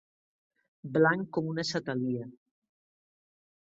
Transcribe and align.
Blanc 0.95 1.29
com 1.37 1.51
una 1.51 1.67
satalia. 1.75 2.25